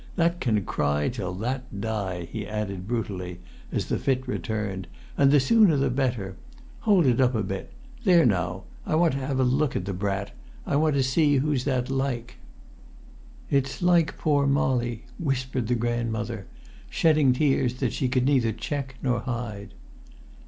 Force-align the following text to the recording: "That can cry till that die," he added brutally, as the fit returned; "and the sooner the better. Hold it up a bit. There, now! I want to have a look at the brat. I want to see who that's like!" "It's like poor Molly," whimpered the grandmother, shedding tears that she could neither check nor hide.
"That 0.15 0.39
can 0.39 0.65
cry 0.65 1.09
till 1.09 1.35
that 1.35 1.79
die," 1.79 2.27
he 2.31 2.47
added 2.47 2.87
brutally, 2.87 3.39
as 3.71 3.85
the 3.85 3.99
fit 3.99 4.27
returned; 4.27 4.87
"and 5.15 5.29
the 5.29 5.39
sooner 5.39 5.77
the 5.77 5.91
better. 5.91 6.37
Hold 6.79 7.05
it 7.05 7.21
up 7.21 7.35
a 7.35 7.43
bit. 7.43 7.71
There, 8.03 8.25
now! 8.25 8.63
I 8.83 8.95
want 8.95 9.13
to 9.13 9.19
have 9.19 9.39
a 9.39 9.43
look 9.43 9.75
at 9.75 9.85
the 9.85 9.93
brat. 9.93 10.31
I 10.65 10.75
want 10.75 10.95
to 10.95 11.03
see 11.03 11.37
who 11.37 11.55
that's 11.55 11.91
like!" 11.91 12.37
"It's 13.51 13.83
like 13.83 14.17
poor 14.17 14.47
Molly," 14.47 15.05
whimpered 15.19 15.67
the 15.67 15.75
grandmother, 15.75 16.47
shedding 16.89 17.31
tears 17.31 17.75
that 17.75 17.93
she 17.93 18.09
could 18.09 18.25
neither 18.25 18.51
check 18.51 18.95
nor 19.03 19.19
hide. 19.19 19.75